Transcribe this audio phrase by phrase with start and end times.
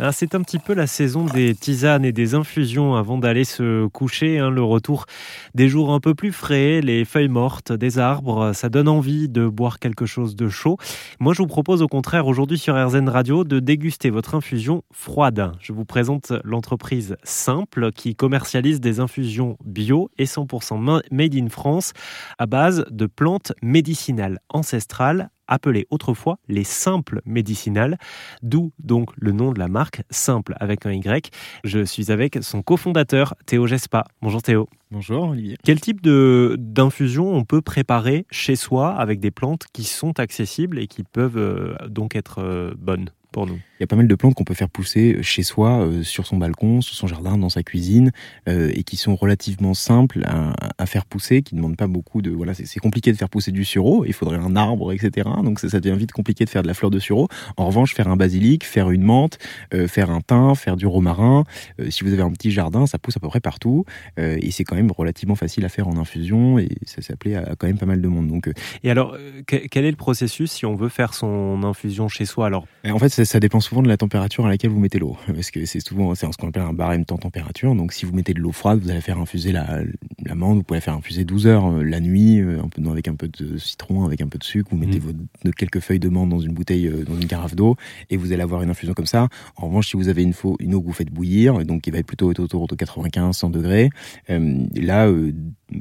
[0.00, 3.86] Ah, c'est un petit peu la saison des tisanes et des infusions avant d'aller se
[3.86, 4.40] coucher.
[4.40, 5.06] Hein, le retour
[5.54, 9.46] des jours un peu plus frais, les feuilles mortes des arbres, ça donne envie de
[9.46, 10.78] boire quelque chose de chaud.
[11.20, 15.52] Moi, je vous propose au contraire aujourd'hui sur RZN Radio de déguster votre infusion froide.
[15.60, 21.92] Je vous présente l'entreprise Simple qui commercialise des infusions bio et 100% made in France
[22.38, 27.98] à base de plantes médicinales ancestrales appelées autrefois les simples médicinales,
[28.42, 31.30] d'où donc le nom de la marque Simple avec un Y.
[31.64, 34.04] Je suis avec son cofondateur Théo Gespa.
[34.22, 34.68] Bonjour Théo.
[34.90, 35.56] Bonjour Olivier.
[35.64, 40.78] Quel type de d'infusion on peut préparer chez soi avec des plantes qui sont accessibles
[40.78, 43.10] et qui peuvent euh, donc être euh, bonnes?
[43.34, 45.80] Pour nous il y a pas mal de plantes qu'on peut faire pousser chez soi,
[45.80, 48.12] euh, sur son balcon, sur son jardin, dans sa cuisine,
[48.48, 52.30] euh, et qui sont relativement simples à, faire pousser, qui ne demandent pas beaucoup de...
[52.30, 55.28] Voilà, c'est compliqué de faire pousser du sureau, il faudrait un arbre, etc.
[55.42, 57.28] Donc ça, devient vite compliqué de faire de la fleur de sureau.
[57.56, 59.38] En revanche, faire un basilic, faire une menthe,
[59.72, 61.44] euh, faire un thym, faire du romarin,
[61.88, 63.84] si vous avez un petit jardin, ça pousse à peu près partout,
[64.18, 67.66] et c'est quand même relativement facile à faire en infusion, et ça s'appelait à, quand
[67.66, 68.28] même pas mal de monde.
[68.28, 68.50] Donc,
[68.82, 72.66] et alors, quel est le processus si on veut faire son infusion chez soi alors?
[72.84, 75.16] En fait, ça, dépend souvent de la température à laquelle vous mettez l'eau.
[75.26, 77.74] Parce que c'est souvent c'est ce qu'on appelle un barème temps-température.
[77.74, 79.80] Donc si vous mettez de l'eau froide, vous allez faire infuser la,
[80.24, 83.14] l'amande, vous pouvez faire infuser 12 heures euh, la nuit, euh, un peu, avec un
[83.14, 84.68] peu de citron, avec un peu de sucre.
[84.70, 85.50] Vous mettez mmh.
[85.52, 87.76] quelques feuilles de menthe dans une bouteille, euh, dans une carafe d'eau,
[88.10, 89.28] et vous allez avoir une infusion comme ça.
[89.56, 91.98] En revanche, si vous avez une, une eau que vous faites bouillir, donc qui va
[91.98, 93.90] être plutôt autour de 95-100 degrés,
[94.28, 95.10] là,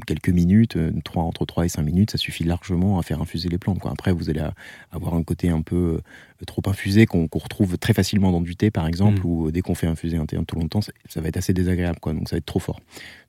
[0.07, 3.57] quelques minutes, 3, entre 3 et 5 minutes, ça suffit largement à faire infuser les
[3.57, 3.79] plantes.
[3.79, 3.91] Quoi.
[3.91, 4.43] Après, vous allez
[4.91, 5.99] avoir un côté un peu
[6.45, 9.29] trop infusé qu'on retrouve très facilement dans du thé, par exemple, mmh.
[9.29, 11.99] ou dès qu'on fait infuser un thé un tout longtemps, ça va être assez désagréable.
[11.99, 12.13] Quoi.
[12.13, 12.79] Donc ça va être trop fort.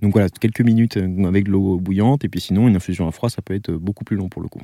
[0.02, 2.24] Donc voilà, quelques minutes avec de l'eau bouillante.
[2.24, 4.48] Et puis sinon, une infusion à froid, ça peut être beaucoup plus long pour le
[4.48, 4.60] coup.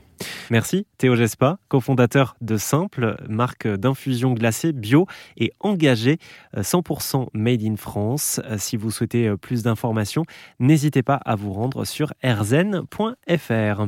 [0.50, 6.18] Merci Théo Gespa, cofondateur de Simple, marque d'infusion glacée bio et engagée
[6.56, 8.40] 100% made in France.
[8.58, 10.24] Si vous souhaitez plus d'informations,
[10.58, 13.86] n'hésitez pas à vous rendre sur rzn.fr.